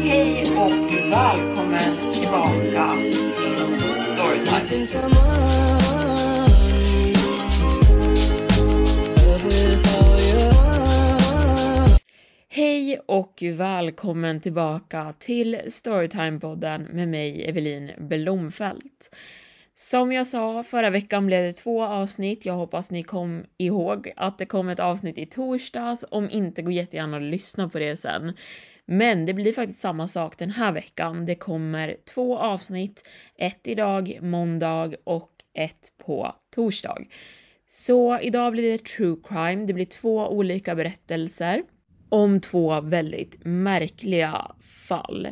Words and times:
Hej 0.00 0.56
och 0.56 1.10
välkommen 1.10 2.12
tillbaka 2.12 2.86
till 2.96 3.32
Storytime. 4.12 5.16
Hej 12.48 12.98
och 13.06 13.42
välkommen 13.42 14.40
tillbaka 14.40 15.14
till 15.18 15.56
Storytime-podden 15.56 16.92
med 16.92 17.08
mig, 17.08 17.48
Evelin 17.48 17.90
Blomfelt. 17.98 19.16
Som 19.74 20.12
jag 20.12 20.26
sa, 20.26 20.62
förra 20.62 20.90
veckan 20.90 21.26
blev 21.26 21.42
det 21.42 21.52
två 21.52 21.84
avsnitt. 21.84 22.46
Jag 22.46 22.54
hoppas 22.54 22.90
ni 22.90 23.02
kom 23.02 23.44
ihåg 23.58 24.12
att 24.16 24.38
det 24.38 24.46
kom 24.46 24.68
ett 24.68 24.80
avsnitt 24.80 25.18
i 25.18 25.26
torsdags. 25.26 26.04
Om 26.10 26.30
inte, 26.30 26.62
gå 26.62 26.70
jättegärna 26.70 27.16
och 27.16 27.22
lyssna 27.22 27.68
på 27.68 27.78
det 27.78 27.96
sen. 27.96 28.32
Men 28.86 29.26
det 29.26 29.34
blir 29.34 29.52
faktiskt 29.52 29.80
samma 29.80 30.06
sak 30.08 30.38
den 30.38 30.50
här 30.50 30.72
veckan. 30.72 31.24
Det 31.24 31.34
kommer 31.34 31.96
två 32.14 32.38
avsnitt, 32.38 33.08
ett 33.38 33.68
idag, 33.68 34.18
måndag 34.22 34.94
och 35.04 35.30
ett 35.54 35.92
på 36.06 36.34
torsdag. 36.54 36.98
Så 37.68 38.18
idag 38.20 38.52
blir 38.52 38.72
det 38.72 38.84
true 38.84 39.16
crime. 39.28 39.66
Det 39.66 39.72
blir 39.72 39.84
två 39.84 40.28
olika 40.28 40.74
berättelser 40.74 41.62
om 42.08 42.40
två 42.40 42.80
väldigt 42.80 43.38
märkliga 43.44 44.50
fall. 44.88 45.28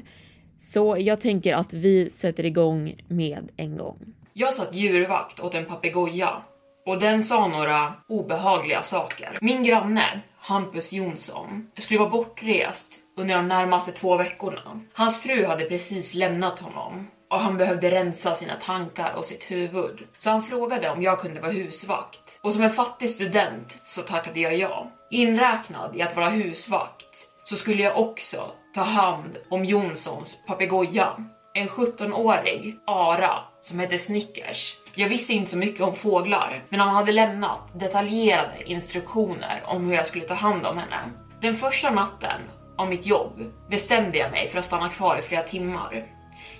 Så 0.58 0.96
jag 0.98 1.20
tänker 1.20 1.54
att 1.54 1.74
vi 1.74 2.10
sätter 2.10 2.46
igång 2.46 2.94
med 3.08 3.50
en 3.56 3.76
gång. 3.76 3.98
Jag 4.32 4.54
satt 4.54 4.74
djurvakt 4.74 5.40
åt 5.40 5.54
en 5.54 5.64
papegoja 5.64 6.42
och 6.86 7.00
den 7.00 7.22
sa 7.22 7.48
några 7.48 7.94
obehagliga 8.08 8.82
saker. 8.82 9.38
Min 9.40 9.62
granne, 9.62 10.20
Hampus 10.38 10.92
Jonsson, 10.92 11.70
skulle 11.78 12.00
vara 12.00 12.10
bortrest 12.10 12.92
under 13.20 13.34
de 13.34 13.48
närmaste 13.48 13.92
två 13.92 14.16
veckorna. 14.16 14.80
Hans 14.92 15.18
fru 15.18 15.44
hade 15.44 15.64
precis 15.64 16.14
lämnat 16.14 16.58
honom 16.58 17.06
och 17.30 17.40
han 17.40 17.56
behövde 17.56 17.90
rensa 17.90 18.34
sina 18.34 18.56
tankar 18.56 19.14
och 19.14 19.24
sitt 19.24 19.50
huvud. 19.50 20.06
Så 20.18 20.30
han 20.30 20.42
frågade 20.42 20.90
om 20.90 21.02
jag 21.02 21.20
kunde 21.20 21.40
vara 21.40 21.52
husvakt. 21.52 22.38
Och 22.40 22.52
som 22.52 22.62
en 22.62 22.70
fattig 22.70 23.10
student 23.10 23.78
så 23.84 24.02
tackade 24.02 24.40
jag 24.40 24.56
ja. 24.56 24.90
Inräknad 25.10 25.96
i 25.96 26.02
att 26.02 26.16
vara 26.16 26.28
husvakt 26.28 27.26
så 27.44 27.56
skulle 27.56 27.82
jag 27.82 27.98
också 27.98 28.50
ta 28.74 28.82
hand 28.82 29.36
om 29.48 29.64
Jonssons 29.64 30.46
papegoja. 30.46 31.16
En 31.54 31.68
17-årig 31.68 32.78
Ara 32.86 33.38
som 33.60 33.78
hette 33.78 33.98
Snickers. 33.98 34.76
Jag 34.94 35.08
visste 35.08 35.32
inte 35.32 35.50
så 35.50 35.56
mycket 35.56 35.80
om 35.80 35.94
fåglar, 35.94 36.62
men 36.68 36.80
han 36.80 36.94
hade 36.94 37.12
lämnat 37.12 37.80
detaljerade 37.80 38.62
instruktioner 38.64 39.62
om 39.66 39.86
hur 39.86 39.94
jag 39.94 40.06
skulle 40.06 40.24
ta 40.24 40.34
hand 40.34 40.66
om 40.66 40.78
henne. 40.78 41.00
Den 41.40 41.56
första 41.56 41.90
natten 41.90 42.40
av 42.80 42.88
mitt 42.88 43.06
jobb 43.06 43.52
bestämde 43.70 44.18
jag 44.18 44.30
mig 44.30 44.48
för 44.48 44.58
att 44.58 44.64
stanna 44.64 44.88
kvar 44.88 45.18
i 45.18 45.22
flera 45.22 45.42
timmar. 45.42 46.06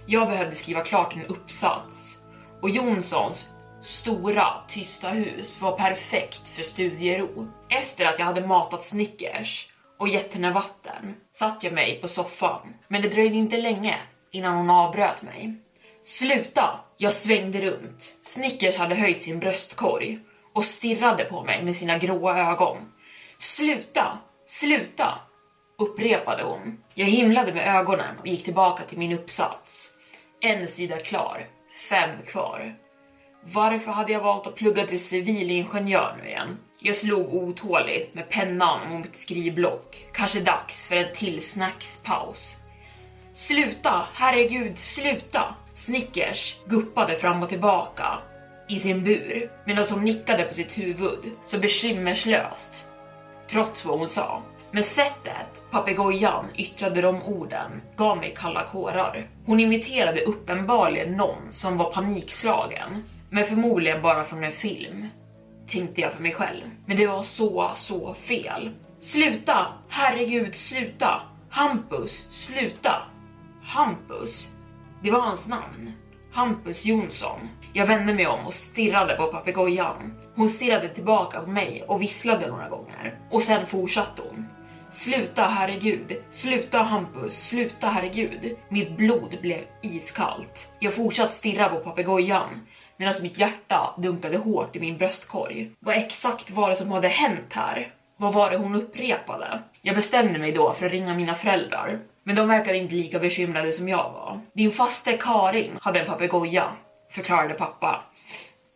Jag 0.06 0.28
behövde 0.28 0.56
skriva 0.56 0.80
klart 0.80 1.14
en 1.14 1.26
uppsats 1.26 2.18
och 2.62 2.70
Jonssons 2.70 3.48
stora 3.82 4.46
tysta 4.68 5.08
hus 5.08 5.60
var 5.60 5.76
perfekt 5.76 6.48
för 6.48 6.62
studiero. 6.62 7.48
Efter 7.68 8.04
att 8.04 8.18
jag 8.18 8.26
hade 8.26 8.46
matat 8.46 8.84
Snickers 8.84 9.68
och 9.98 10.08
gett 10.08 10.34
henne 10.34 10.52
vatten 10.52 11.14
satt 11.32 11.62
jag 11.62 11.72
mig 11.72 12.00
på 12.00 12.08
soffan, 12.08 12.74
men 12.88 13.02
det 13.02 13.08
dröjde 13.08 13.36
inte 13.36 13.56
länge 13.56 13.96
innan 14.30 14.56
hon 14.56 14.70
avbröt 14.70 15.22
mig. 15.22 15.54
Sluta! 16.04 16.80
Jag 16.96 17.12
svängde 17.12 17.60
runt. 17.60 18.14
Snickers 18.22 18.76
hade 18.76 18.94
höjt 18.94 19.22
sin 19.22 19.38
bröstkorg 19.38 20.18
och 20.52 20.64
stirrade 20.64 21.24
på 21.24 21.42
mig 21.44 21.64
med 21.64 21.76
sina 21.76 21.98
gråa 21.98 22.50
ögon. 22.50 22.76
Sluta! 23.38 24.18
Sluta! 24.46 25.18
Upprepade 25.80 26.42
hon. 26.42 26.78
Jag 26.94 27.06
himlade 27.06 27.54
med 27.54 27.76
ögonen 27.76 28.18
och 28.18 28.26
gick 28.26 28.44
tillbaka 28.44 28.82
till 28.84 28.98
min 28.98 29.12
uppsats. 29.12 29.90
En 30.40 30.68
sida 30.68 30.96
klar, 30.96 31.46
fem 31.88 32.10
kvar. 32.26 32.74
Varför 33.42 33.92
hade 33.92 34.12
jag 34.12 34.20
valt 34.20 34.46
att 34.46 34.54
plugga 34.54 34.86
till 34.86 35.04
civilingenjör 35.04 36.16
nu 36.22 36.28
igen? 36.28 36.58
Jag 36.80 36.96
slog 36.96 37.34
otåligt 37.34 38.14
med 38.14 38.28
pennan 38.28 38.90
mot 38.90 39.02
mitt 39.02 39.16
skrivblock. 39.16 40.06
Kanske 40.12 40.40
dags 40.40 40.86
för 40.86 40.96
en 40.96 41.14
till 41.14 41.42
snackspaus. 41.42 42.56
Sluta, 43.34 44.06
herregud, 44.14 44.78
sluta! 44.78 45.54
Snickers 45.74 46.56
guppade 46.66 47.16
fram 47.16 47.42
och 47.42 47.48
tillbaka 47.48 48.18
i 48.68 48.78
sin 48.78 49.04
bur 49.04 49.50
medan 49.64 49.84
hon 49.90 50.04
nickade 50.04 50.44
på 50.44 50.54
sitt 50.54 50.78
huvud 50.78 51.32
så 51.46 51.58
bekymmerslöst, 51.58 52.88
trots 53.48 53.84
vad 53.84 53.98
hon 53.98 54.08
sa. 54.08 54.42
Men 54.72 54.84
sättet 54.84 55.70
papegojan 55.70 56.44
yttrade 56.54 57.00
de 57.00 57.22
orden 57.22 57.82
gav 57.96 58.18
mig 58.18 58.34
kalla 58.38 58.64
kårar. 58.64 59.26
Hon 59.46 59.60
imiterade 59.60 60.20
uppenbarligen 60.20 61.16
någon 61.16 61.52
som 61.52 61.76
var 61.76 61.92
panikslagen, 61.92 63.04
men 63.30 63.44
förmodligen 63.44 64.02
bara 64.02 64.24
från 64.24 64.44
en 64.44 64.52
film, 64.52 65.08
tänkte 65.68 66.00
jag 66.00 66.12
för 66.12 66.22
mig 66.22 66.32
själv. 66.32 66.62
Men 66.86 66.96
det 66.96 67.06
var 67.06 67.22
så, 67.22 67.70
så 67.74 68.14
fel. 68.14 68.70
Sluta! 69.00 69.66
Herregud, 69.88 70.54
sluta! 70.54 71.22
Hampus, 71.50 72.26
sluta! 72.30 73.02
Hampus? 73.62 74.48
Det 75.02 75.10
var 75.10 75.20
hans 75.20 75.48
namn. 75.48 75.92
Hampus 76.32 76.84
Jonsson. 76.84 77.40
Jag 77.72 77.86
vände 77.86 78.14
mig 78.14 78.26
om 78.26 78.46
och 78.46 78.54
stirrade 78.54 79.14
på 79.14 79.26
papegojan. 79.26 80.14
Hon 80.34 80.48
stirrade 80.48 80.88
tillbaka 80.88 81.40
på 81.40 81.50
mig 81.50 81.84
och 81.88 82.02
visslade 82.02 82.46
några 82.46 82.68
gånger. 82.68 83.18
Och 83.30 83.42
sen 83.42 83.66
fortsatte 83.66 84.22
hon. 84.28 84.46
Sluta 84.92 85.42
herregud, 85.42 86.16
sluta 86.30 86.78
Hampus, 86.78 87.46
sluta 87.48 87.86
herregud. 87.86 88.56
Mitt 88.68 88.96
blod 88.96 89.38
blev 89.40 89.64
iskallt. 89.82 90.72
Jag 90.78 90.94
fortsatte 90.94 91.34
stirra 91.34 91.68
på 91.68 91.78
papegojan 91.78 92.66
medan 92.96 93.14
mitt 93.22 93.38
hjärta 93.38 93.94
dunkade 93.98 94.36
hårt 94.36 94.76
i 94.76 94.80
min 94.80 94.98
bröstkorg. 94.98 95.70
Vad 95.78 95.96
exakt 95.96 96.50
var 96.50 96.70
det 96.70 96.76
som 96.76 96.92
hade 96.92 97.08
hänt 97.08 97.52
här? 97.52 97.94
Vad 98.16 98.34
var 98.34 98.50
det 98.50 98.56
hon 98.56 98.74
upprepade? 98.74 99.62
Jag 99.82 99.96
bestämde 99.96 100.38
mig 100.38 100.52
då 100.52 100.72
för 100.72 100.86
att 100.86 100.92
ringa 100.92 101.14
mina 101.14 101.34
föräldrar, 101.34 102.00
men 102.24 102.36
de 102.36 102.48
verkade 102.48 102.78
inte 102.78 102.94
lika 102.94 103.18
bekymrade 103.18 103.72
som 103.72 103.88
jag 103.88 104.12
var. 104.12 104.40
Din 104.52 104.70
faste 104.70 105.12
Karin 105.12 105.78
hade 105.80 106.00
en 106.00 106.06
papegoja, 106.06 106.72
förklarade 107.10 107.54
pappa. 107.54 108.04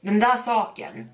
Den 0.02 0.20
där 0.20 0.36
saken 0.36 1.10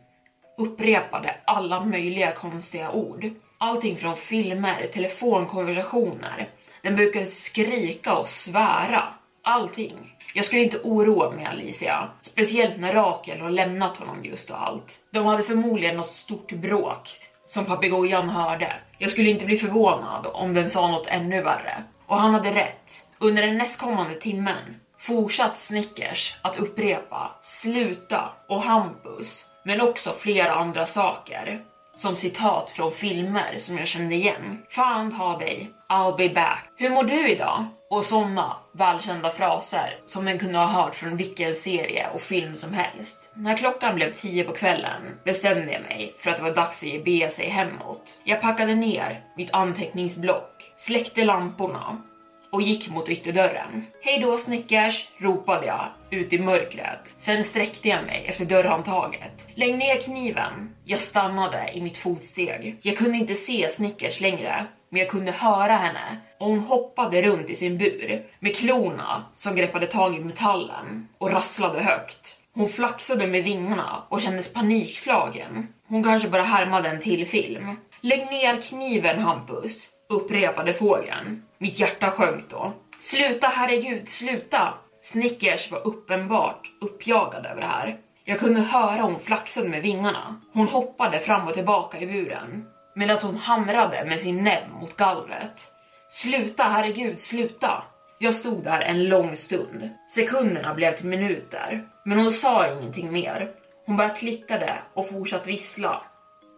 upprepade 0.58 1.36
alla 1.44 1.84
möjliga 1.84 2.32
konstiga 2.32 2.90
ord. 2.90 3.30
Allting 3.62 3.96
från 3.96 4.16
filmer, 4.16 4.86
telefonkonversationer. 4.92 6.48
Den 6.82 6.96
brukade 6.96 7.26
skrika 7.26 8.16
och 8.16 8.28
svära. 8.28 9.14
Allting. 9.42 10.16
Jag 10.34 10.44
skulle 10.44 10.62
inte 10.62 10.78
oroa 10.78 11.30
mig 11.30 11.46
Alicia, 11.46 12.10
speciellt 12.20 12.80
när 12.80 12.92
Rakel 12.92 13.40
har 13.40 13.50
lämnat 13.50 13.96
honom 13.96 14.24
just 14.24 14.50
och 14.50 14.62
allt. 14.62 14.98
De 15.10 15.26
hade 15.26 15.42
förmodligen 15.42 15.96
något 15.96 16.10
stort 16.10 16.52
bråk 16.52 17.08
som 17.44 17.64
papegojan 17.64 18.28
hörde. 18.28 18.72
Jag 18.98 19.10
skulle 19.10 19.30
inte 19.30 19.44
bli 19.44 19.56
förvånad 19.56 20.26
om 20.32 20.54
den 20.54 20.70
sa 20.70 20.88
något 20.88 21.06
ännu 21.06 21.42
värre. 21.42 21.82
Och 22.06 22.16
han 22.16 22.34
hade 22.34 22.54
rätt. 22.54 23.06
Under 23.18 23.46
den 23.46 23.58
nästkommande 23.58 24.20
timmen 24.20 24.76
fortsatt 24.98 25.58
Snickers 25.58 26.36
att 26.42 26.58
upprepa 26.58 27.30
sluta 27.42 28.32
och 28.48 28.62
Hampus, 28.62 29.46
men 29.64 29.80
också 29.80 30.10
flera 30.10 30.54
andra 30.54 30.86
saker 30.86 31.64
som 32.00 32.16
citat 32.16 32.70
från 32.70 32.92
filmer 32.92 33.56
som 33.58 33.78
jag 33.78 33.88
kände 33.88 34.14
igen. 34.14 34.62
Fan 34.68 35.18
ta 35.18 35.38
dig, 35.38 35.70
I'll 35.88 36.16
be 36.16 36.28
back. 36.28 36.64
Hur 36.76 36.90
mår 36.90 37.04
du 37.04 37.28
idag? 37.28 37.64
Och 37.90 38.04
såna 38.04 38.56
välkända 38.72 39.30
fraser 39.32 39.98
som 40.06 40.24
man 40.24 40.38
kunde 40.38 40.58
ha 40.58 40.66
hört 40.66 40.94
från 40.94 41.16
vilken 41.16 41.54
serie 41.54 42.08
och 42.14 42.20
film 42.20 42.54
som 42.54 42.72
helst. 42.72 43.30
När 43.34 43.56
klockan 43.56 43.94
blev 43.94 44.14
tio 44.14 44.44
på 44.44 44.52
kvällen 44.52 45.02
bestämde 45.24 45.72
jag 45.72 45.82
mig 45.82 46.14
för 46.18 46.30
att 46.30 46.36
det 46.36 46.42
var 46.42 46.54
dags 46.54 46.82
att 46.82 46.88
ge 46.88 47.02
bege 47.02 47.30
sig 47.30 47.48
hemåt. 47.48 48.20
Jag 48.24 48.40
packade 48.40 48.74
ner 48.74 49.24
mitt 49.36 49.52
anteckningsblock, 49.52 50.72
släckte 50.76 51.24
lamporna 51.24 52.02
och 52.52 52.62
gick 52.62 52.90
mot 52.90 53.08
ytterdörren. 53.08 53.86
Hej 54.02 54.20
då 54.20 54.38
Snickers, 54.38 55.08
ropade 55.18 55.66
jag 55.66 55.88
ut 56.10 56.32
i 56.32 56.38
mörkret. 56.38 57.14
Sen 57.18 57.44
sträckte 57.44 57.88
jag 57.88 58.04
mig 58.04 58.26
efter 58.26 58.44
dörrhandtaget. 58.44 59.48
Lägg 59.54 59.78
ner 59.78 60.00
kniven. 60.00 60.74
Jag 60.84 61.00
stannade 61.00 61.70
i 61.74 61.80
mitt 61.80 61.98
fotsteg. 61.98 62.76
Jag 62.82 62.96
kunde 62.96 63.18
inte 63.18 63.34
se 63.34 63.70
Snickers 63.70 64.20
längre, 64.20 64.66
men 64.88 65.00
jag 65.00 65.10
kunde 65.10 65.32
höra 65.32 65.72
henne 65.72 66.20
och 66.38 66.46
hon 66.46 66.60
hoppade 66.60 67.22
runt 67.22 67.50
i 67.50 67.54
sin 67.54 67.78
bur 67.78 68.26
med 68.40 68.56
klorna 68.56 69.24
som 69.34 69.56
greppade 69.56 69.86
tag 69.86 70.16
i 70.16 70.20
metallen 70.20 71.08
och 71.18 71.30
rasslade 71.30 71.82
högt. 71.82 72.36
Hon 72.54 72.68
flaxade 72.68 73.26
med 73.26 73.44
vingarna 73.44 74.02
och 74.08 74.20
kändes 74.20 74.52
panikslagen. 74.52 75.66
Hon 75.88 76.04
kanske 76.04 76.28
bara 76.28 76.42
härmade 76.42 76.88
en 76.88 77.00
till 77.00 77.26
film. 77.26 77.76
Lägg 78.00 78.26
ner 78.26 78.62
kniven 78.62 79.18
Hampus, 79.18 79.90
upprepade 80.10 80.72
fågeln. 80.72 81.42
Mitt 81.58 81.80
hjärta 81.80 82.10
sjönk 82.10 82.44
då. 82.50 82.72
Sluta 82.98 83.46
herregud, 83.46 84.08
sluta! 84.08 84.74
Snickers 85.02 85.70
var 85.70 85.86
uppenbart 85.86 86.70
uppjagad 86.80 87.46
över 87.46 87.60
det 87.60 87.66
här. 87.66 87.98
Jag 88.24 88.38
kunde 88.38 88.60
höra 88.60 89.02
hon 89.02 89.20
flaxade 89.20 89.68
med 89.68 89.82
vingarna. 89.82 90.40
Hon 90.52 90.68
hoppade 90.68 91.20
fram 91.20 91.48
och 91.48 91.54
tillbaka 91.54 91.98
i 92.00 92.06
buren 92.06 92.64
medan 92.94 93.18
hon 93.22 93.36
hamrade 93.36 94.04
med 94.04 94.20
sin 94.20 94.44
näbb 94.44 94.70
mot 94.80 94.96
gallret. 94.96 95.72
Sluta, 96.08 96.62
herregud, 96.62 97.20
sluta! 97.20 97.82
Jag 98.18 98.34
stod 98.34 98.64
där 98.64 98.80
en 98.80 99.04
lång 99.04 99.36
stund. 99.36 99.90
Sekunderna 100.08 100.74
blev 100.74 100.96
till 100.96 101.06
minuter, 101.06 101.84
men 102.04 102.18
hon 102.18 102.30
sa 102.30 102.72
ingenting 102.72 103.12
mer. 103.12 103.50
Hon 103.86 103.96
bara 103.96 104.08
klickade 104.08 104.78
och 104.94 105.08
fortsatte 105.08 105.48
vissla 105.48 106.02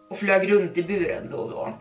och 0.09 0.17
flög 0.17 0.51
runt 0.51 0.77
i 0.77 0.83
buren 0.83 1.31
då 1.31 1.37
och 1.37 1.49
då. 1.49 1.73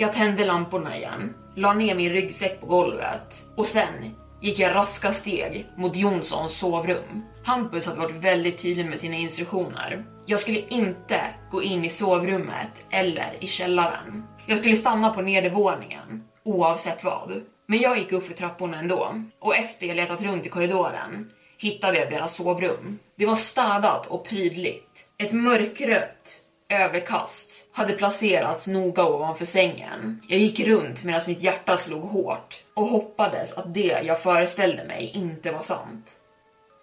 Jag 0.00 0.12
tände 0.12 0.44
lamporna 0.44 0.96
igen, 0.96 1.34
la 1.54 1.74
ner 1.74 1.94
min 1.94 2.12
ryggsäck 2.12 2.60
på 2.60 2.66
golvet 2.66 3.44
och 3.56 3.66
sen 3.66 4.14
gick 4.40 4.58
jag 4.58 4.74
raska 4.74 5.12
steg 5.12 5.66
mot 5.76 5.96
Jonssons 5.96 6.58
sovrum. 6.58 7.24
Hampus 7.44 7.86
hade 7.86 8.00
varit 8.00 8.24
väldigt 8.24 8.58
tydlig 8.58 8.86
med 8.86 9.00
sina 9.00 9.16
instruktioner. 9.16 10.04
Jag 10.26 10.40
skulle 10.40 10.60
inte 10.68 11.20
gå 11.50 11.62
in 11.62 11.84
i 11.84 11.88
sovrummet 11.88 12.86
eller 12.90 13.36
i 13.40 13.46
källaren. 13.46 14.24
Jag 14.46 14.58
skulle 14.58 14.76
stanna 14.76 15.10
på 15.10 15.22
nedervåningen 15.22 16.24
oavsett 16.42 17.04
vad. 17.04 17.42
Men 17.66 17.78
jag 17.78 17.98
gick 17.98 18.12
upp 18.12 18.26
för 18.26 18.34
trapporna 18.34 18.78
ändå 18.78 19.14
och 19.38 19.56
efter 19.56 19.86
jag 19.86 19.96
letat 19.96 20.22
runt 20.22 20.46
i 20.46 20.48
korridoren 20.48 21.30
hittade 21.58 21.98
jag 21.98 22.10
deras 22.10 22.34
sovrum. 22.34 22.98
Det 23.16 23.26
var 23.26 23.36
städat 23.36 24.06
och 24.06 24.28
prydligt. 24.28 25.04
Ett 25.18 25.32
mörkrött 25.32 26.40
överkast 26.68 27.66
hade 27.72 27.92
placerats 27.92 28.66
noga 28.66 29.04
ovanför 29.04 29.44
sängen. 29.44 30.20
Jag 30.28 30.38
gick 30.38 30.60
runt 30.60 31.04
medan 31.04 31.20
mitt 31.26 31.42
hjärta 31.42 31.76
slog 31.76 32.02
hårt 32.02 32.64
och 32.74 32.86
hoppades 32.86 33.52
att 33.52 33.74
det 33.74 34.00
jag 34.04 34.22
föreställde 34.22 34.84
mig 34.84 35.10
inte 35.14 35.50
var 35.50 35.62
sant. 35.62 36.10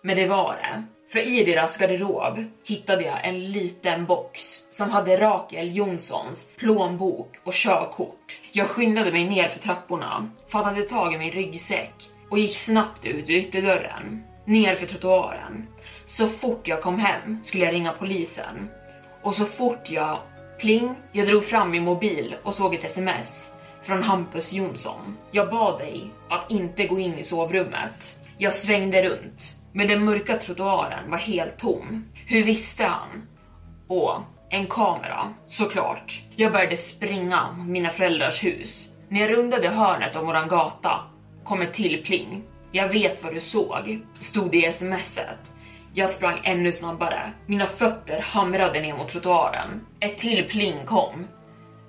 Men 0.02 0.18
det 0.18 0.28
var 0.28 0.54
det. 0.54 0.84
För 1.12 1.20
i 1.20 1.44
deras 1.44 1.78
garderob 1.78 2.44
hittade 2.64 3.04
jag 3.04 3.28
en 3.28 3.52
liten 3.52 4.06
box 4.06 4.40
som 4.72 4.90
hade 4.90 5.18
Rakel 5.18 5.76
Jonssons 5.76 6.52
plånbok 6.58 7.36
och 7.44 7.54
körkort. 7.54 8.42
Jag 8.52 8.68
skyndade 8.68 9.12
mig 9.12 9.26
ner 9.26 9.48
för 9.48 9.60
trapporna, 9.60 10.30
fattade 10.50 10.82
tag 10.82 11.14
i 11.14 11.18
min 11.18 11.32
ryggsäck 11.32 11.94
och 12.30 12.40
gick 12.40 12.56
snabbt 12.58 13.06
ut 13.06 13.30
ur 13.30 13.36
ytterdörren, 13.36 14.24
ner 14.46 14.76
för 14.76 14.86
trottoaren. 14.86 15.68
Så 16.06 16.28
fort 16.28 16.68
jag 16.68 16.82
kom 16.82 17.00
hem 17.00 17.40
skulle 17.44 17.66
jag 17.66 17.74
ringa 17.74 17.94
polisen 17.94 18.70
och 19.26 19.36
så 19.36 19.46
fort 19.46 19.90
jag 19.90 20.20
pling, 20.60 20.96
jag 21.12 21.28
drog 21.28 21.44
fram 21.44 21.72
min 21.72 21.84
mobil 21.84 22.36
och 22.44 22.54
såg 22.54 22.76
ett 22.76 22.84
sms 22.84 23.52
från 23.82 24.04
Hampus 24.04 24.54
Jonsson. 24.54 25.18
Jag 25.32 25.50
bad 25.50 25.80
dig 25.80 26.12
att 26.30 26.52
inte 26.52 26.88
gå 26.88 27.00
in 27.00 27.18
i 27.18 27.24
sovrummet. 27.24 28.20
Jag 28.38 28.54
svängde 28.54 29.04
runt, 29.04 29.56
men 29.72 29.88
den 29.88 30.06
mörka 30.06 30.38
trottoaren 30.38 31.12
var 31.12 31.18
helt 31.18 31.58
tom. 31.58 32.06
Hur 32.28 32.44
visste 32.44 32.84
han? 32.86 33.28
Och 33.88 34.22
en 34.50 34.68
kamera, 34.68 35.34
såklart. 35.48 36.22
Jag 36.36 36.52
började 36.52 36.78
springa 36.78 37.52
mina 37.68 37.90
föräldrars 37.90 38.44
hus. 38.44 38.90
När 39.10 39.22
jag 39.22 39.38
rundade 39.38 39.70
hörnet 39.70 40.16
om 40.16 40.26
våran 40.26 40.48
gata 40.48 41.00
kom 41.44 41.62
ett 41.62 41.74
till 41.74 42.04
pling. 42.04 42.44
Jag 42.72 42.90
vet 42.90 43.24
vad 43.24 43.34
du 43.34 43.42
såg, 43.42 44.00
stod 44.20 44.52
det 44.52 44.68
i 44.68 44.74
smset. 44.74 45.55
Jag 45.98 46.10
sprang 46.10 46.42
ännu 46.44 46.72
snabbare. 46.72 47.32
Mina 47.46 47.66
fötter 47.66 48.22
hamrade 48.22 48.82
ner 48.82 48.98
mot 48.98 49.10
trottoaren. 49.10 49.86
Ett 50.00 50.18
till 50.18 50.44
pling 50.44 50.86
kom. 50.86 51.28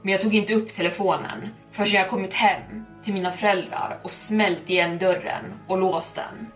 Men 0.03 0.13
jag 0.13 0.21
tog 0.21 0.35
inte 0.35 0.55
upp 0.55 0.75
telefonen 0.75 1.49
förrän 1.73 1.91
jag 1.91 2.09
kommit 2.09 2.35
hem 2.35 2.85
till 3.05 3.15
mina 3.15 3.33
föräldrar 3.33 4.01
och 4.03 4.11
smält 4.11 4.71
igen 4.71 4.99
dörren 4.99 5.45
och 5.69 5.79
låst 5.79 6.15
den. 6.15 6.47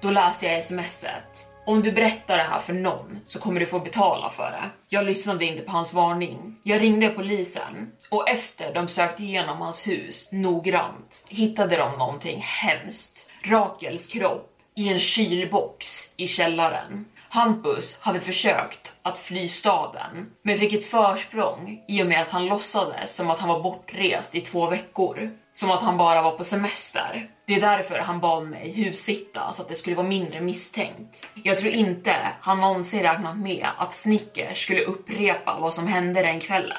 Då 0.00 0.10
läste 0.10 0.46
jag 0.46 0.64
smset. 0.64 1.46
Om 1.66 1.82
du 1.82 1.92
berättar 1.92 2.36
det 2.36 2.42
här 2.42 2.60
för 2.60 2.72
någon 2.72 3.18
så 3.26 3.38
kommer 3.38 3.60
du 3.60 3.66
få 3.66 3.80
betala 3.80 4.30
för 4.30 4.50
det. 4.50 4.70
Jag 4.88 5.04
lyssnade 5.04 5.44
inte 5.44 5.62
på 5.62 5.72
hans 5.72 5.92
varning. 5.92 6.56
Jag 6.62 6.80
ringde 6.80 7.08
polisen 7.08 7.92
och 8.10 8.28
efter 8.28 8.74
de 8.74 8.88
sökt 8.88 9.20
igenom 9.20 9.60
hans 9.60 9.88
hus 9.88 10.28
noggrant 10.32 11.24
hittade 11.28 11.76
de 11.76 11.98
någonting 11.98 12.40
hemskt. 12.40 13.28
Rakels 13.42 14.08
kropp 14.08 14.53
i 14.76 14.88
en 14.88 14.98
kylbox 14.98 16.08
i 16.16 16.26
källaren. 16.26 17.04
Hampus 17.28 17.96
hade 18.00 18.20
försökt 18.20 18.92
att 19.02 19.18
fly 19.18 19.48
staden, 19.48 20.30
men 20.42 20.58
fick 20.58 20.72
ett 20.72 20.86
försprång 20.86 21.84
i 21.88 22.02
och 22.02 22.06
med 22.06 22.22
att 22.22 22.28
han 22.28 22.46
låtsades 22.46 23.16
som 23.16 23.30
att 23.30 23.38
han 23.38 23.48
var 23.48 23.62
bortrest 23.62 24.34
i 24.34 24.40
två 24.40 24.70
veckor. 24.70 25.30
Som 25.52 25.70
att 25.70 25.82
han 25.82 25.96
bara 25.96 26.22
var 26.22 26.30
på 26.30 26.44
semester. 26.44 27.30
Det 27.46 27.54
är 27.54 27.60
därför 27.60 27.98
han 27.98 28.20
bad 28.20 28.46
mig 28.46 28.84
hussitta 28.84 29.52
så 29.52 29.62
att 29.62 29.68
det 29.68 29.74
skulle 29.74 29.96
vara 29.96 30.06
mindre 30.06 30.40
misstänkt. 30.40 31.26
Jag 31.34 31.58
tror 31.58 31.72
inte 31.72 32.16
han 32.40 32.60
någonsin 32.60 33.02
räknat 33.02 33.36
med 33.36 33.66
att 33.78 33.94
Snickers 33.94 34.62
skulle 34.62 34.84
upprepa 34.84 35.58
vad 35.60 35.74
som 35.74 35.86
hände 35.86 36.22
den 36.22 36.40
kvällen. 36.40 36.78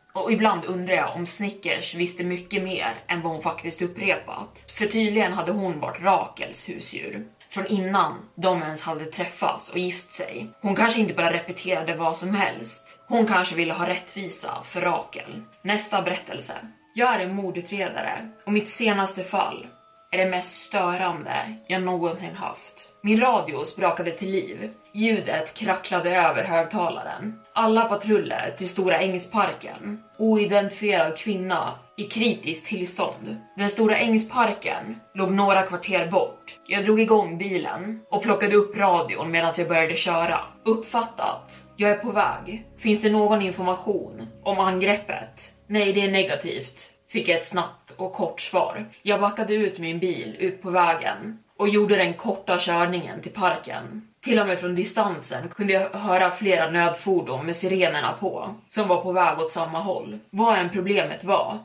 Och 0.13 0.31
ibland 0.31 0.65
undrar 0.65 0.93
jag 0.93 1.15
om 1.15 1.25
Snickers 1.25 1.95
visste 1.95 2.23
mycket 2.23 2.63
mer 2.63 2.95
än 3.07 3.21
vad 3.21 3.31
hon 3.31 3.41
faktiskt 3.41 3.81
upprepat. 3.81 4.71
För 4.77 4.85
tydligen 4.85 5.33
hade 5.33 5.51
hon 5.51 5.79
varit 5.79 6.01
Rakels 6.01 6.69
husdjur. 6.69 7.27
Från 7.49 7.67
innan 7.67 8.29
de 8.35 8.61
ens 8.61 8.81
hade 8.81 9.05
träffats 9.05 9.69
och 9.69 9.77
gift 9.77 10.13
sig. 10.13 10.49
Hon 10.61 10.75
kanske 10.75 10.99
inte 10.99 11.13
bara 11.13 11.33
repeterade 11.33 11.95
vad 11.95 12.17
som 12.17 12.35
helst. 12.35 12.99
Hon 13.07 13.27
kanske 13.27 13.55
ville 13.55 13.73
ha 13.73 13.87
rättvisa 13.87 14.63
för 14.63 14.81
Rakel. 14.81 15.43
Nästa 15.61 16.01
berättelse. 16.01 16.53
Jag 16.93 17.15
är 17.15 17.19
en 17.19 17.35
mordutredare 17.35 18.29
och 18.45 18.53
mitt 18.53 18.69
senaste 18.69 19.23
fall 19.23 19.67
är 20.11 20.17
det 20.17 20.29
mest 20.29 20.61
störande 20.61 21.55
jag 21.67 21.83
någonsin 21.83 22.35
haft. 22.35 22.89
Min 23.01 23.19
radio 23.19 23.63
sprakade 23.63 24.11
till 24.11 24.31
liv. 24.31 24.73
Ljudet 24.93 25.53
kracklade 25.53 26.15
över 26.15 26.43
högtalaren. 26.43 27.40
Alla 27.53 27.85
patruller 27.85 28.55
till 28.57 28.69
Stora 28.69 28.99
Ängsparken. 28.99 30.03
Oidentifierad 30.17 31.17
kvinna 31.17 31.73
i 31.97 32.03
kritiskt 32.03 32.67
tillstånd. 32.67 33.37
Den 33.57 33.69
Stora 33.69 33.97
Ängsparken 33.97 34.99
låg 35.13 35.31
några 35.31 35.61
kvarter 35.61 36.11
bort. 36.11 36.59
Jag 36.67 36.85
drog 36.85 36.99
igång 36.99 37.37
bilen 37.37 38.01
och 38.09 38.23
plockade 38.23 38.55
upp 38.55 38.77
radion 38.77 39.31
medan 39.31 39.53
jag 39.57 39.67
började 39.67 39.95
köra. 39.95 40.39
Uppfattat. 40.65 41.61
Jag 41.75 41.91
är 41.91 41.97
på 41.97 42.11
väg. 42.11 42.65
Finns 42.77 43.01
det 43.01 43.09
någon 43.09 43.41
information 43.41 44.27
om 44.43 44.59
angreppet? 44.59 45.53
Nej, 45.67 45.93
det 45.93 46.01
är 46.01 46.11
negativt 46.11 46.91
fick 47.11 47.27
jag 47.27 47.37
ett 47.37 47.47
snabbt 47.47 47.91
och 47.97 48.13
kort 48.13 48.41
svar. 48.41 48.89
Jag 49.01 49.21
backade 49.21 49.53
ut 49.53 49.79
min 49.79 49.99
bil 49.99 50.35
ut 50.39 50.61
på 50.61 50.69
vägen 50.69 51.39
och 51.57 51.69
gjorde 51.69 51.95
den 51.95 52.13
korta 52.13 52.57
körningen 52.59 53.21
till 53.21 53.31
parken. 53.31 54.07
Till 54.23 54.39
och 54.39 54.47
med 54.47 54.59
från 54.59 54.75
distansen 54.75 55.49
kunde 55.49 55.73
jag 55.73 55.89
höra 55.89 56.31
flera 56.31 56.71
nödfordon 56.71 57.45
med 57.45 57.55
sirenerna 57.55 58.13
på, 58.13 58.55
som 58.67 58.87
var 58.87 59.03
på 59.03 59.11
väg 59.11 59.39
åt 59.39 59.51
samma 59.51 59.79
håll. 59.79 60.19
Vad 60.29 60.57
än 60.57 60.69
problemet 60.69 61.23
var, 61.23 61.59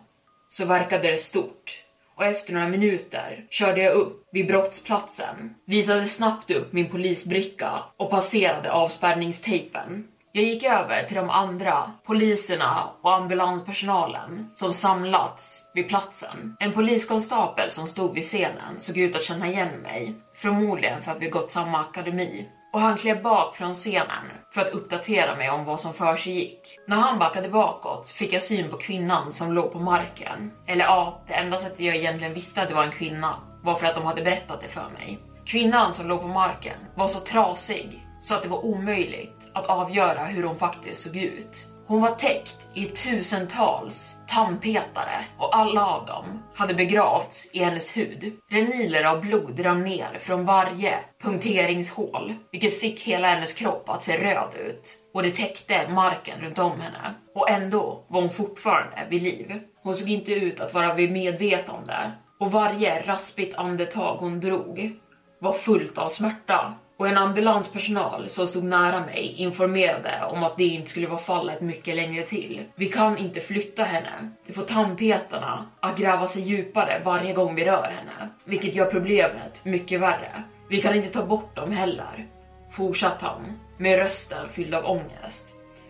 så 0.49 0.65
verkade 0.65 1.11
det 1.11 1.17
stort. 1.17 1.83
Och 2.15 2.25
efter 2.25 2.53
några 2.53 2.69
minuter 2.69 3.47
körde 3.51 3.83
jag 3.83 3.95
upp 3.95 4.25
vid 4.33 4.47
brottsplatsen, 4.47 5.55
visade 5.65 6.07
snabbt 6.07 6.51
upp 6.51 6.73
min 6.73 6.91
polisbricka 6.91 7.83
och 7.97 8.11
passerade 8.11 8.73
avspärrningstejpen. 8.73 10.09
Jag 10.37 10.45
gick 10.45 10.65
över 10.65 11.05
till 11.05 11.17
de 11.17 11.31
andra 11.31 11.93
poliserna 12.07 12.89
och 13.03 13.15
ambulanspersonalen 13.15 14.51
som 14.55 14.73
samlats 14.73 15.63
vid 15.75 15.89
platsen. 15.89 16.57
En 16.59 16.73
poliskonstapel 16.73 17.71
som 17.71 17.87
stod 17.87 18.15
vid 18.15 18.25
scenen 18.25 18.79
såg 18.81 18.97
ut 18.97 19.17
att 19.17 19.23
känna 19.25 19.49
igen 19.49 19.69
mig, 19.83 20.15
förmodligen 20.35 21.03
för 21.03 21.11
att 21.13 21.21
vi 21.21 21.29
gått 21.29 21.51
samma 21.51 21.81
akademi. 21.81 22.49
Och 22.73 22.81
han 22.81 22.97
klev 22.97 23.23
bak 23.23 23.57
från 23.57 23.75
scenen 23.75 24.27
för 24.55 24.61
att 24.61 24.73
uppdatera 24.73 25.37
mig 25.37 25.51
om 25.51 25.65
vad 25.65 25.81
som 25.81 25.95
för 25.95 26.17
sig 26.17 26.33
gick. 26.33 26.79
När 26.87 26.97
han 26.97 27.19
backade 27.19 27.49
bakåt 27.49 28.11
fick 28.11 28.33
jag 28.33 28.43
syn 28.43 28.71
på 28.71 28.77
kvinnan 28.77 29.33
som 29.33 29.53
låg 29.53 29.73
på 29.73 29.79
marken. 29.79 30.53
Eller 30.67 30.85
ja, 30.85 31.25
det 31.29 31.35
enda 31.35 31.59
sättet 31.59 31.81
jag 31.81 31.97
egentligen 31.97 32.35
visste 32.35 32.63
att 32.63 32.69
det 32.69 32.75
var 32.75 32.85
en 32.85 32.93
kvinna 32.93 33.35
var 33.63 33.75
för 33.75 33.87
att 33.87 33.95
de 33.95 34.05
hade 34.05 34.23
berättat 34.23 34.61
det 34.61 34.69
för 34.69 34.89
mig. 34.91 35.19
Kvinnan 35.47 35.95
som 35.95 36.09
låg 36.09 36.21
på 36.21 36.29
marken 36.29 36.79
var 36.95 37.07
så 37.07 37.21
trasig 37.21 38.03
så 38.21 38.35
att 38.35 38.43
det 38.43 38.49
var 38.49 38.65
omöjligt 38.65 39.36
att 39.57 39.67
avgöra 39.67 40.25
hur 40.25 40.43
hon 40.43 40.59
faktiskt 40.59 41.03
såg 41.03 41.17
ut. 41.17 41.67
Hon 41.87 42.01
var 42.01 42.11
täckt 42.11 42.69
i 42.75 42.85
tusentals 42.85 44.15
tandpetare 44.29 45.25
och 45.39 45.57
alla 45.57 45.87
av 45.87 46.07
dem 46.07 46.25
hade 46.55 46.75
begravts 46.75 47.49
i 47.53 47.65
hennes 47.65 47.97
hud. 47.97 48.33
Reniler 48.51 49.05
av 49.05 49.21
blod 49.21 49.65
rann 49.65 49.85
ner 49.85 50.19
från 50.21 50.45
varje 50.45 50.99
punkteringshål, 51.23 52.35
vilket 52.53 52.81
fick 52.81 53.01
hela 53.01 53.29
hennes 53.29 53.53
kropp 53.53 53.89
att 53.89 54.03
se 54.03 54.25
röd 54.25 54.55
ut 54.55 54.99
och 55.15 55.23
det 55.23 55.31
täckte 55.31 55.89
marken 55.89 56.41
runt 56.41 56.59
om 56.59 56.81
henne. 56.81 57.15
Och 57.35 57.51
ändå 57.51 58.05
var 58.09 58.21
hon 58.21 58.31
fortfarande 58.31 59.07
vid 59.11 59.23
liv. 59.23 59.61
Hon 59.83 59.95
såg 59.95 60.09
inte 60.09 60.33
ut 60.33 60.61
att 60.61 60.75
vara 60.75 60.95
vid 60.95 61.13
medvetande 61.13 62.13
och 62.41 62.53
varje 62.53 63.03
raspigt 63.03 63.57
andetag 63.57 64.17
hon 64.17 64.41
drog 64.41 64.93
var 65.39 65.53
fullt 65.53 65.99
av 65.99 66.09
smärta 66.09 66.75
och 66.97 67.09
en 67.09 67.19
ambulanspersonal 67.19 68.29
som 68.29 68.47
stod 68.47 68.65
nära 68.65 69.01
mig 69.01 69.35
informerade 69.37 70.25
om 70.31 70.43
att 70.43 70.57
det 70.57 70.65
inte 70.65 70.91
skulle 70.91 71.07
vara 71.07 71.19
fallet 71.19 71.61
mycket 71.61 71.97
längre 71.97 72.23
till. 72.23 72.65
Vi 72.75 72.89
kan 72.89 73.19
inte 73.19 73.41
flytta 73.41 73.83
henne. 73.83 74.31
Det 74.47 74.53
får 74.53 74.63
tandpetarna 74.63 75.67
att 75.81 75.99
gräva 75.99 76.27
sig 76.27 76.43
djupare 76.43 77.03
varje 77.05 77.33
gång 77.33 77.55
vi 77.55 77.65
rör 77.65 77.93
henne, 77.97 78.31
vilket 78.45 78.75
gör 78.75 78.91
problemet 78.91 79.65
mycket 79.65 80.01
värre. 80.01 80.43
Vi 80.69 80.83
kan 80.83 80.95
inte 80.95 81.09
ta 81.09 81.27
bort 81.27 81.57
dem 81.57 81.73
heller, 81.73 82.27
fortsatte 82.71 83.25
han 83.25 83.61
med 83.77 83.99
rösten 83.99 84.49
fylld 84.49 84.75
av 84.75 84.85
ångest. 84.85 85.47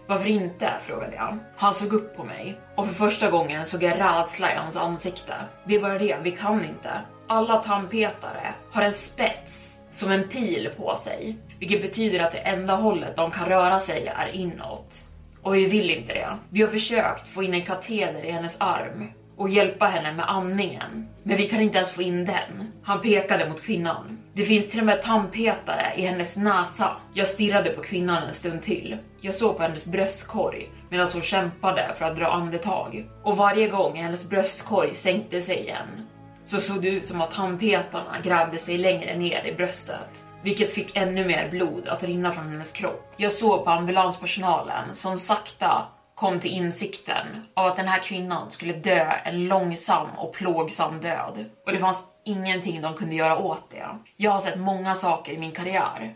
Varför 0.06 0.26
inte? 0.26 0.70
frågade 0.86 1.16
jag. 1.16 1.38
Han 1.56 1.74
såg 1.74 1.92
upp 1.92 2.16
på 2.16 2.24
mig 2.24 2.60
och 2.74 2.86
för 2.86 2.94
första 2.94 3.30
gången 3.30 3.66
såg 3.66 3.82
jag 3.82 4.00
rädsla 4.00 4.52
i 4.52 4.56
hans 4.56 4.76
ansikte. 4.76 5.34
Det 5.64 5.74
är 5.74 5.80
bara 5.80 5.98
det, 5.98 6.16
vi 6.22 6.30
kan 6.30 6.64
inte. 6.64 7.00
Alla 7.28 7.56
tandpetare 7.56 8.54
har 8.72 8.82
en 8.82 8.92
spets 8.92 9.75
som 9.96 10.12
en 10.12 10.28
pil 10.28 10.70
på 10.76 10.96
sig, 10.96 11.36
vilket 11.58 11.82
betyder 11.82 12.20
att 12.20 12.32
det 12.32 12.38
enda 12.38 12.74
hållet 12.74 13.16
de 13.16 13.30
kan 13.30 13.48
röra 13.48 13.80
sig 13.80 14.06
är 14.06 14.28
inåt. 14.28 15.04
Och 15.42 15.54
vi 15.54 15.64
vill 15.64 15.90
inte 15.90 16.14
det. 16.14 16.36
Vi 16.50 16.62
har 16.62 16.68
försökt 16.68 17.28
få 17.28 17.42
in 17.42 17.54
en 17.54 17.64
kateder 17.64 18.24
i 18.24 18.30
hennes 18.30 18.56
arm 18.60 19.12
och 19.36 19.48
hjälpa 19.48 19.86
henne 19.86 20.12
med 20.12 20.30
andningen, 20.30 21.08
men 21.22 21.36
vi 21.36 21.46
kan 21.46 21.60
inte 21.60 21.78
ens 21.78 21.92
få 21.92 22.02
in 22.02 22.24
den. 22.24 22.72
Han 22.82 23.00
pekade 23.00 23.48
mot 23.48 23.62
kvinnan. 23.62 24.18
Det 24.34 24.44
finns 24.44 24.70
till 24.70 24.80
och 24.80 24.86
med 24.86 25.02
tandpetare 25.02 25.92
i 25.96 26.02
hennes 26.02 26.36
näsa. 26.36 26.96
Jag 27.14 27.28
stirrade 27.28 27.70
på 27.70 27.82
kvinnan 27.82 28.22
en 28.22 28.34
stund 28.34 28.62
till. 28.62 28.96
Jag 29.20 29.34
såg 29.34 29.56
på 29.56 29.62
hennes 29.62 29.86
bröstkorg 29.86 30.68
medan 30.90 31.08
hon 31.12 31.22
kämpade 31.22 31.94
för 31.98 32.04
att 32.04 32.16
dra 32.16 32.26
andetag 32.26 33.06
och 33.22 33.36
varje 33.36 33.68
gång 33.68 33.96
hennes 33.96 34.28
bröstkorg 34.28 34.94
sänkte 34.94 35.40
sig 35.40 35.60
igen 35.60 36.06
så 36.46 36.60
såg 36.60 36.82
det 36.82 36.88
ut 36.88 37.06
som 37.06 37.20
att 37.20 37.30
tandpetarna 37.30 38.20
grävde 38.22 38.58
sig 38.58 38.78
längre 38.78 39.16
ner 39.16 39.46
i 39.46 39.52
bröstet, 39.52 40.24
vilket 40.42 40.72
fick 40.72 40.96
ännu 40.96 41.24
mer 41.24 41.48
blod 41.50 41.88
att 41.88 42.02
rinna 42.02 42.32
från 42.32 42.48
hennes 42.48 42.72
kropp. 42.72 43.14
Jag 43.16 43.32
såg 43.32 43.64
på 43.64 43.70
ambulanspersonalen 43.70 44.94
som 44.94 45.18
sakta 45.18 45.86
kom 46.14 46.40
till 46.40 46.50
insikten 46.50 47.26
av 47.54 47.66
att 47.66 47.76
den 47.76 47.88
här 47.88 48.02
kvinnan 48.02 48.50
skulle 48.50 48.72
dö 48.72 49.12
en 49.24 49.48
långsam 49.48 50.08
och 50.18 50.32
plågsam 50.34 51.00
död. 51.00 51.44
Och 51.66 51.72
det 51.72 51.78
fanns 51.78 52.04
ingenting 52.24 52.82
de 52.82 52.94
kunde 52.94 53.14
göra 53.14 53.38
åt 53.38 53.70
det. 53.70 53.86
Jag 54.16 54.30
har 54.30 54.40
sett 54.40 54.58
många 54.58 54.94
saker 54.94 55.32
i 55.32 55.38
min 55.38 55.52
karriär, 55.52 56.14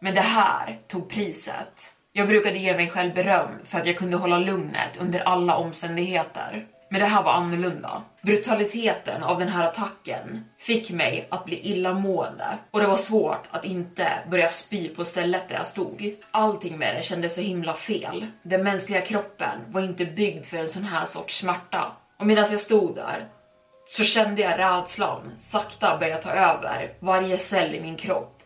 men 0.00 0.14
det 0.14 0.20
här 0.20 0.80
tog 0.88 1.10
priset. 1.10 1.94
Jag 2.12 2.28
brukade 2.28 2.58
ge 2.58 2.76
mig 2.76 2.90
själv 2.90 3.14
beröm 3.14 3.50
för 3.64 3.78
att 3.78 3.86
jag 3.86 3.96
kunde 3.96 4.16
hålla 4.16 4.38
lugnet 4.38 4.96
under 5.00 5.20
alla 5.20 5.56
omständigheter. 5.56 6.66
Men 6.92 7.00
det 7.00 7.06
här 7.06 7.22
var 7.22 7.32
annorlunda. 7.32 8.02
Brutaliteten 8.22 9.22
av 9.22 9.38
den 9.38 9.48
här 9.48 9.68
attacken 9.68 10.44
fick 10.58 10.90
mig 10.90 11.26
att 11.30 11.44
bli 11.44 11.60
illamående 11.60 12.58
och 12.70 12.80
det 12.80 12.86
var 12.86 12.96
svårt 12.96 13.48
att 13.50 13.64
inte 13.64 14.18
börja 14.30 14.50
spy 14.50 14.88
på 14.88 15.04
stället 15.04 15.48
där 15.48 15.56
jag 15.56 15.66
stod. 15.66 16.14
Allting 16.30 16.78
med 16.78 16.96
det 16.96 17.02
kändes 17.02 17.34
så 17.34 17.40
himla 17.40 17.74
fel. 17.74 18.26
Den 18.42 18.64
mänskliga 18.64 19.00
kroppen 19.00 19.58
var 19.68 19.80
inte 19.80 20.04
byggd 20.04 20.46
för 20.46 20.56
en 20.56 20.68
sån 20.68 20.84
här 20.84 21.06
sorts 21.06 21.38
smärta. 21.38 21.92
Och 22.18 22.26
medan 22.26 22.46
jag 22.50 22.60
stod 22.60 22.94
där 22.94 23.26
så 23.86 24.04
kände 24.04 24.42
jag 24.42 24.58
rädslan 24.58 25.32
sakta 25.38 25.98
börja 25.98 26.16
ta 26.16 26.30
över 26.30 26.94
varje 27.00 27.38
cell 27.38 27.74
i 27.74 27.80
min 27.80 27.96
kropp. 27.96 28.42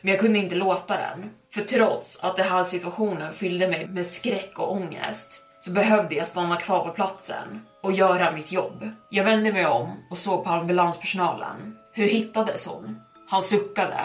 Men 0.00 0.12
jag 0.12 0.20
kunde 0.20 0.38
inte 0.38 0.56
låta 0.56 0.96
den. 0.96 1.30
För 1.54 1.60
trots 1.60 2.20
att 2.22 2.36
den 2.36 2.48
här 2.48 2.64
situationen 2.64 3.34
fyllde 3.34 3.68
mig 3.68 3.86
med 3.86 4.06
skräck 4.06 4.58
och 4.58 4.72
ångest 4.72 5.42
så 5.60 5.70
behövde 5.70 6.14
jag 6.14 6.26
stanna 6.26 6.56
kvar 6.56 6.84
på 6.84 6.90
platsen 6.90 7.60
och 7.84 7.92
göra 7.92 8.30
mitt 8.30 8.52
jobb. 8.52 8.88
Jag 9.08 9.24
vände 9.24 9.52
mig 9.52 9.66
om 9.66 9.88
och 10.10 10.18
såg 10.18 10.44
på 10.44 10.50
ambulanspersonalen. 10.50 11.76
Hur 11.92 12.08
hittades 12.08 12.66
hon? 12.66 13.00
Han 13.28 13.42
suckade. 13.42 14.00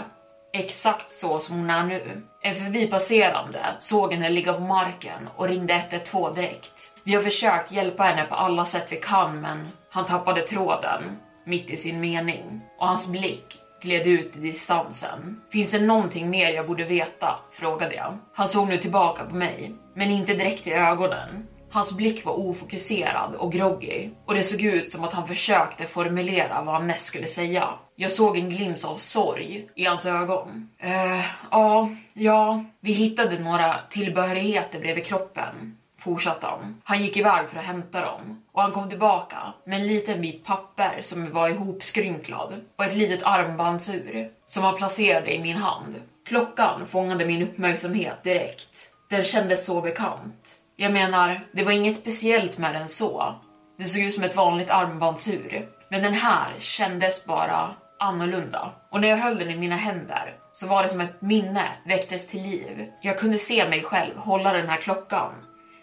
Exakt 0.54 1.12
så 1.12 1.40
som 1.40 1.58
hon 1.58 1.70
är 1.70 1.84
nu. 1.84 2.22
En 2.42 2.56
förbipasserande 2.56 3.60
såg 3.80 4.14
henne 4.14 4.30
ligga 4.30 4.54
på 4.54 4.60
marken 4.60 5.30
och 5.36 5.48
ringde 5.48 5.74
112 5.74 6.36
direkt. 6.36 6.94
Vi 7.04 7.16
har 7.16 7.24
försökt 7.24 7.72
hjälpa 7.72 8.04
henne 8.04 8.26
på 8.26 8.36
alla 8.36 8.66
sätt 8.66 8.88
vi 8.90 8.96
kan 8.96 9.42
men 9.42 9.68
han 9.90 10.06
tappade 10.06 10.42
tråden 10.42 11.04
mitt 11.46 11.70
i 11.70 11.78
sin 11.78 12.00
mening 12.00 12.62
och 12.80 12.88
hans 12.88 13.10
blick 13.10 13.58
gled 13.82 14.08
ut 14.08 14.36
i 14.36 14.40
distansen. 14.40 15.42
Finns 15.52 15.72
det 15.72 15.80
någonting 15.80 16.30
mer 16.30 16.50
jag 16.50 16.68
borde 16.68 16.84
veta? 16.84 17.40
frågade 17.52 17.96
jag. 17.96 18.18
Han 18.34 18.48
såg 18.48 18.68
nu 18.68 18.78
tillbaka 18.78 19.26
på 19.26 19.36
mig, 19.36 19.76
men 19.94 20.12
inte 20.12 20.34
direkt 20.34 20.68
i 20.68 20.72
ögonen. 20.72 21.48
Hans 21.72 21.92
blick 21.92 22.26
var 22.26 22.40
ofokuserad 22.40 23.36
och 23.36 23.52
groggy 23.52 24.10
och 24.26 24.34
det 24.34 24.44
såg 24.44 24.62
ut 24.62 24.90
som 24.90 25.04
att 25.04 25.14
han 25.14 25.28
försökte 25.28 25.86
formulera 25.86 26.64
vad 26.64 26.76
han 26.76 26.88
näst 26.88 27.06
skulle 27.06 27.28
säga. 27.28 27.70
Jag 27.96 28.12
såg 28.12 28.38
en 28.38 28.50
glimt 28.50 28.86
av 28.86 28.96
sorg 28.96 29.70
i 29.76 29.86
hans 29.86 30.06
ögon. 30.06 30.70
Eh, 30.78 31.26
ja, 31.52 31.90
ja, 32.14 32.64
vi 32.80 32.92
hittade 32.92 33.40
några 33.40 33.76
tillbehörigheter 33.90 34.80
bredvid 34.80 35.06
kroppen 35.06 35.76
fortsatte 36.00 36.48
han. 36.48 36.82
Han 36.84 37.02
gick 37.02 37.18
iväg 37.18 37.50
för 37.50 37.58
att 37.58 37.66
hämta 37.66 38.02
dem 38.02 38.44
och 38.52 38.62
han 38.62 38.72
kom 38.72 38.90
tillbaka 38.90 39.54
med 39.66 39.82
en 39.82 39.88
liten 39.88 40.22
bit 40.22 40.46
papper 40.46 41.02
som 41.02 41.32
var 41.34 41.50
ihopskrynklad 41.50 42.62
och 42.76 42.86
ett 42.86 42.96
litet 42.96 43.24
armbandsur 43.24 44.32
som 44.46 44.64
han 44.64 44.78
placerade 44.78 45.34
i 45.34 45.40
min 45.40 45.58
hand. 45.58 45.96
Klockan 46.26 46.88
fångade 46.88 47.26
min 47.26 47.44
uppmärksamhet 47.44 48.24
direkt. 48.24 48.90
Den 49.10 49.24
kändes 49.24 49.66
så 49.66 49.82
bekant. 49.82 50.59
Jag 50.82 50.92
menar, 50.92 51.40
det 51.52 51.64
var 51.64 51.72
inget 51.72 51.98
speciellt 51.98 52.58
med 52.58 52.76
den 52.76 52.88
så. 52.88 53.36
Det 53.78 53.84
såg 53.84 54.04
ut 54.04 54.14
som 54.14 54.24
ett 54.24 54.36
vanligt 54.36 54.70
armbandsur, 54.70 55.70
men 55.90 56.04
den 56.04 56.14
här 56.14 56.56
kändes 56.60 57.26
bara 57.26 57.76
annorlunda. 58.00 58.72
Och 58.92 59.02
när 59.02 59.08
jag 59.08 59.18
höll 59.18 59.38
den 59.38 59.50
i 59.50 59.58
mina 59.58 59.76
händer 59.76 60.36
så 60.54 60.68
var 60.68 60.84
det 60.84 60.90
som 60.90 61.02
ett 61.02 61.22
minne 61.22 61.66
väcktes 61.86 62.28
till 62.28 62.42
liv. 62.42 62.88
Jag 63.02 63.20
kunde 63.20 63.38
se 63.38 63.70
mig 63.70 63.82
själv 63.82 64.18
hålla 64.18 64.54
den 64.54 64.70
här 64.70 64.78
klockan 64.78 65.34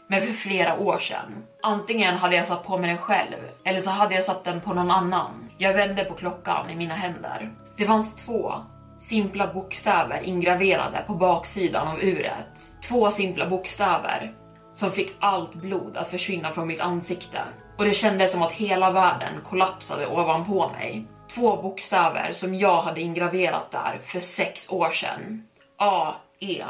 men 0.08 0.20
för 0.20 0.32
flera 0.32 0.78
år 0.78 0.98
sedan. 0.98 1.44
Antingen 1.62 2.14
hade 2.14 2.36
jag 2.36 2.46
satt 2.46 2.66
på 2.66 2.78
mig 2.78 2.90
den 2.90 2.98
själv 2.98 3.38
eller 3.64 3.80
så 3.80 3.90
hade 3.90 4.14
jag 4.14 4.24
satt 4.24 4.44
den 4.44 4.60
på 4.60 4.74
någon 4.74 4.90
annan. 4.90 5.50
Jag 5.58 5.74
vände 5.74 6.04
på 6.04 6.14
klockan 6.14 6.70
i 6.70 6.76
mina 6.76 6.94
händer. 6.94 7.52
Det 7.76 7.84
fanns 7.84 8.16
två 8.16 8.52
simpla 8.98 9.52
bokstäver 9.54 10.22
ingraverade 10.22 11.04
på 11.06 11.14
baksidan 11.14 11.88
av 11.88 12.00
uret. 12.00 12.60
Två 12.88 13.10
simpla 13.10 13.46
bokstäver 13.46 14.32
som 14.76 14.92
fick 14.92 15.12
allt 15.18 15.54
blod 15.54 15.96
att 15.96 16.10
försvinna 16.10 16.52
från 16.52 16.68
mitt 16.68 16.80
ansikte 16.80 17.38
och 17.78 17.84
det 17.84 17.94
kändes 17.94 18.32
som 18.32 18.42
att 18.42 18.52
hela 18.52 18.90
världen 18.90 19.40
kollapsade 19.48 20.06
ovanpå 20.06 20.68
mig. 20.68 21.06
Två 21.28 21.56
bokstäver 21.62 22.32
som 22.32 22.54
jag 22.54 22.82
hade 22.82 23.00
ingraverat 23.00 23.70
där 23.70 24.00
för 24.04 24.20
sex 24.20 24.70
år 24.70 24.90
sedan. 24.90 25.46
A, 25.78 26.14
E. 26.40 26.64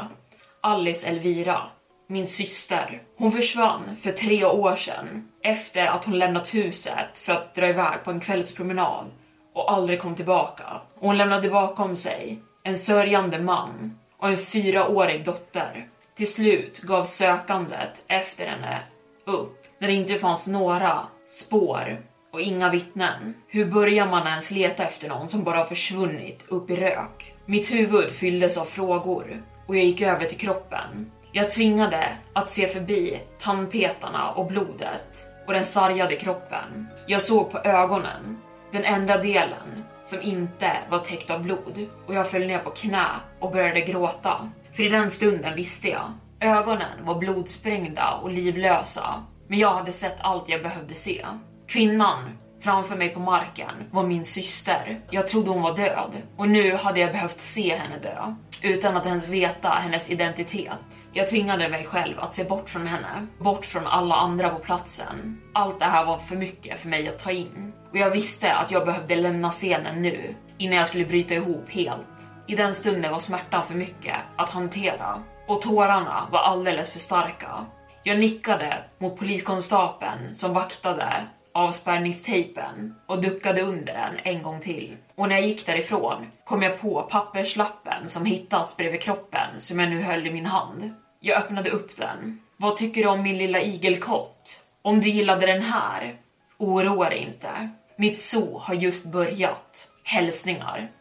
Alice 0.61 1.07
Elvira 1.07 1.61
min 2.07 2.27
syster. 2.27 3.01
Hon 3.17 3.31
försvann 3.31 3.97
för 4.01 4.11
tre 4.11 4.45
år 4.45 4.75
sedan 4.75 5.31
efter 5.43 5.85
att 5.85 6.05
hon 6.05 6.19
lämnat 6.19 6.53
huset 6.53 7.19
för 7.19 7.33
att 7.33 7.55
dra 7.55 7.67
iväg 7.67 8.03
på 8.03 8.11
en 8.11 8.19
kvällspromenad 8.19 9.05
och 9.53 9.71
aldrig 9.71 10.01
kom 10.01 10.15
tillbaka. 10.15 10.81
hon 10.99 11.17
lämnade 11.17 11.49
bakom 11.49 11.95
sig 11.95 12.39
en 12.63 12.77
sörjande 12.77 13.39
man 13.39 13.99
och 14.17 14.29
en 14.29 14.37
fyraårig 14.37 15.25
dotter. 15.25 15.87
Till 16.17 16.31
slut 16.31 16.81
gav 16.81 17.05
sökandet 17.05 18.03
efter 18.07 18.45
henne 18.45 18.79
upp 19.25 19.63
när 19.79 19.87
det 19.87 19.93
inte 19.93 20.15
fanns 20.15 20.47
några 20.47 21.07
spår 21.27 21.97
och 22.33 22.41
inga 22.41 22.69
vittnen. 22.69 23.33
Hur 23.47 23.65
börjar 23.65 24.07
man 24.07 24.27
ens 24.27 24.51
leta 24.51 24.83
efter 24.83 25.09
någon 25.09 25.29
som 25.29 25.43
bara 25.43 25.67
försvunnit 25.67 26.43
upp 26.47 26.69
i 26.69 26.75
rök? 26.75 27.33
Mitt 27.45 27.71
huvud 27.73 28.13
fylldes 28.13 28.57
av 28.57 28.65
frågor 28.65 29.43
och 29.67 29.75
jag 29.75 29.83
gick 29.83 30.01
över 30.01 30.25
till 30.25 30.37
kroppen. 30.37 31.11
Jag 31.31 31.51
tvingade 31.51 32.17
att 32.33 32.49
se 32.49 32.67
förbi 32.67 33.21
tandpetarna 33.39 34.31
och 34.31 34.47
blodet 34.47 35.25
och 35.47 35.53
den 35.53 35.65
sargade 35.65 36.15
kroppen. 36.15 36.87
Jag 37.07 37.21
såg 37.21 37.51
på 37.51 37.57
ögonen, 37.57 38.37
den 38.71 38.83
enda 38.83 39.17
delen 39.17 39.83
som 40.05 40.21
inte 40.21 40.77
var 40.89 40.99
täckt 40.99 41.29
av 41.29 41.43
blod 41.43 41.85
och 42.07 42.13
jag 42.13 42.29
föll 42.29 42.47
ner 42.47 42.59
på 42.59 42.69
knä 42.69 43.07
och 43.39 43.51
började 43.51 43.81
gråta. 43.81 44.51
För 44.77 44.83
i 44.83 44.89
den 44.89 45.11
stunden 45.11 45.55
visste 45.55 45.89
jag. 45.89 46.13
Ögonen 46.39 47.05
var 47.05 47.19
blodsprängda 47.19 48.13
och 48.13 48.31
livlösa, 48.31 49.23
men 49.47 49.59
jag 49.59 49.73
hade 49.73 49.91
sett 49.91 50.17
allt 50.19 50.49
jag 50.49 50.63
behövde 50.63 50.95
se. 50.95 51.25
Kvinnan 51.67 52.37
framför 52.61 52.95
mig 52.95 53.09
på 53.09 53.19
marken 53.19 53.71
var 53.91 54.03
min 54.03 54.25
syster. 54.25 55.01
Jag 55.09 55.27
trodde 55.27 55.49
hon 55.49 55.61
var 55.61 55.75
död 55.75 56.11
och 56.37 56.49
nu 56.49 56.75
hade 56.75 56.99
jag 56.99 57.11
behövt 57.11 57.41
se 57.41 57.75
henne 57.75 57.99
dö 57.99 58.35
utan 58.61 58.97
att 58.97 59.05
ens 59.05 59.27
veta 59.27 59.69
hennes 59.69 60.09
identitet. 60.09 61.07
Jag 61.13 61.29
tvingade 61.29 61.69
mig 61.69 61.85
själv 61.85 62.19
att 62.19 62.33
se 62.33 62.43
bort 62.43 62.69
från 62.69 62.87
henne, 62.87 63.27
bort 63.39 63.65
från 63.65 63.87
alla 63.87 64.15
andra 64.15 64.49
på 64.49 64.59
platsen. 64.59 65.41
Allt 65.53 65.79
det 65.79 65.85
här 65.85 66.05
var 66.05 66.17
för 66.17 66.35
mycket 66.35 66.79
för 66.79 66.89
mig 66.89 67.09
att 67.09 67.23
ta 67.23 67.31
in 67.31 67.73
och 67.91 67.97
jag 67.97 68.09
visste 68.09 68.53
att 68.53 68.71
jag 68.71 68.85
behövde 68.85 69.15
lämna 69.15 69.51
scenen 69.51 70.01
nu 70.01 70.35
innan 70.57 70.77
jag 70.77 70.87
skulle 70.87 71.05
bryta 71.05 71.33
ihop 71.33 71.69
helt. 71.69 72.16
I 72.47 72.55
den 72.55 72.75
stunden 72.75 73.11
var 73.11 73.19
smärtan 73.19 73.65
för 73.65 73.75
mycket 73.75 74.15
att 74.35 74.49
hantera 74.49 75.23
och 75.47 75.61
tårarna 75.61 76.27
var 76.31 76.39
alldeles 76.39 76.91
för 76.91 76.99
starka. 76.99 77.65
Jag 78.03 78.19
nickade 78.19 78.83
mot 78.97 79.17
poliskonstapeln 79.17 80.35
som 80.35 80.53
vaktade 80.53 81.23
avspärrningstejpen 81.53 82.95
och 83.05 83.21
duckade 83.21 83.61
under 83.61 83.93
den 83.93 84.15
en 84.23 84.43
gång 84.43 84.59
till. 84.59 84.97
Och 85.15 85.29
när 85.29 85.35
jag 85.35 85.45
gick 85.47 85.65
därifrån 85.65 86.27
kom 86.43 86.61
jag 86.61 86.81
på 86.81 87.07
papperslappen 87.11 88.09
som 88.09 88.25
hittats 88.25 88.77
bredvid 88.77 89.01
kroppen 89.01 89.47
som 89.59 89.79
jag 89.79 89.89
nu 89.89 90.01
höll 90.01 90.27
i 90.27 90.33
min 90.33 90.45
hand. 90.45 90.93
Jag 91.19 91.37
öppnade 91.37 91.69
upp 91.69 91.97
den. 91.97 92.41
Vad 92.57 92.77
tycker 92.77 93.03
du 93.03 93.09
om 93.09 93.23
min 93.23 93.37
lilla 93.37 93.61
igelkott? 93.61 94.63
Om 94.81 95.01
du 95.01 95.09
gillade 95.09 95.45
den 95.45 95.61
här, 95.61 96.15
oroa 96.57 97.09
dig 97.09 97.19
inte. 97.19 97.69
Mitt 97.95 98.19
zoo 98.19 98.57
har 98.59 98.73
just 98.73 99.05
börjat. 99.05 99.87
Hälsningar. 100.03 100.91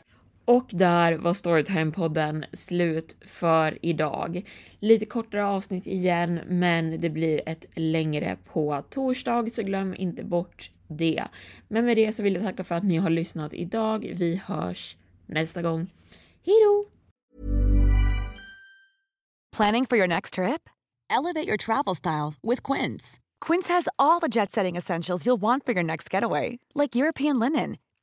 Och 0.49 0.67
där 0.71 1.13
var 1.13 1.33
Storytime-podden 1.33 2.45
slut 2.53 3.17
för 3.21 3.79
idag. 3.83 4.43
Lite 4.79 5.07
kortare 5.07 5.47
avsnitt 5.47 5.87
igen, 5.87 6.41
men 6.47 7.01
det 7.01 7.11
blir 7.11 7.49
ett 7.49 7.67
längre 7.75 8.39
på 8.53 8.83
torsdag, 8.91 9.51
så 9.51 9.63
glöm 9.63 9.95
inte 9.95 10.25
bort 10.25 10.71
det. 10.89 11.25
Men 11.69 11.85
med 11.85 11.97
det 11.97 12.13
så 12.13 12.23
vill 12.23 12.35
jag 12.35 12.43
tacka 12.43 12.65
för 12.65 12.75
att 12.75 12.85
ni 12.85 12.97
har 12.97 13.11
lyssnat 13.11 13.55
idag. 13.55 14.15
Vi 14.17 14.41
hörs 14.47 14.97
nästa 15.27 15.63
gång. 15.63 15.91
Hejdå! 16.45 16.85
Planning 19.57 19.87
for 19.87 19.99
your 19.99 20.09
next 20.09 20.35
trip? 20.35 20.71
Elevate 21.19 21.49
your 21.49 21.57
travel 21.57 21.95
style 21.95 22.35
with 22.43 22.73
Quince. 22.73 23.21
Quince 23.47 23.73
has 23.73 23.89
all 23.99 24.21
the 24.21 24.29
jet-setting 24.29 24.77
essentials 24.77 25.27
you'll 25.27 25.41
want 25.41 25.67
for 25.67 25.75
your 25.75 25.85
next 25.85 26.15
getaway, 26.15 26.59
like 26.75 26.99
European 26.99 27.39
linen 27.39 27.77